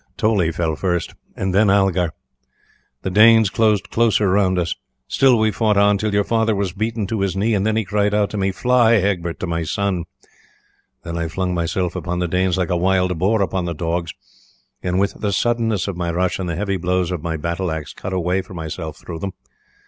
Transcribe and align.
Toley 0.17 0.51
fell 0.51 0.75
first 0.75 1.13
and 1.35 1.53
then 1.53 1.69
Algar. 1.69 2.11
The 3.03 3.11
Danes 3.11 3.51
closed 3.51 3.91
closer 3.91 4.25
around 4.25 4.57
us. 4.57 4.73
Still 5.07 5.37
we 5.37 5.51
fought 5.51 5.77
on, 5.77 5.99
till 5.99 6.11
your 6.11 6.23
father 6.23 6.55
was 6.55 6.73
beaten 6.73 7.05
to 7.05 7.19
his 7.19 7.35
knee, 7.35 7.53
and 7.53 7.67
then 7.67 7.75
he 7.75 7.85
cried 7.85 8.17
to 8.31 8.35
me, 8.35 8.51
'Fly, 8.51 8.95
Egbert, 8.95 9.39
to 9.41 9.45
my 9.45 9.61
son.' 9.61 10.05
Then 11.03 11.19
I 11.19 11.27
flung 11.27 11.53
myself 11.53 11.95
upon 11.95 12.17
the 12.17 12.27
Danes 12.27 12.57
like 12.57 12.71
a 12.71 12.75
wild 12.77 13.15
boar 13.19 13.43
upon 13.43 13.65
the 13.65 13.75
dogs, 13.75 14.11
and 14.81 14.99
with 14.99 15.21
the 15.21 15.31
suddenness 15.31 15.87
of 15.87 15.95
my 15.97 16.09
rush 16.11 16.39
and 16.39 16.49
the 16.49 16.55
heavy 16.55 16.77
blows 16.77 17.11
of 17.11 17.21
my 17.21 17.37
battle 17.37 17.69
axe 17.69 17.93
cut 17.93 18.11
a 18.11 18.19
way 18.19 18.41
for 18.41 18.55
myself 18.55 18.97
through 18.97 19.19
them. 19.19 19.33